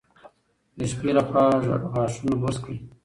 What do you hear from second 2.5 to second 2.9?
کړئ.